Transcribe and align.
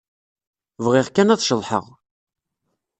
Bɣiɣ 0.83 1.07
kan 1.09 1.33
ad 1.33 1.41
ceḍḥeɣ. 1.47 1.85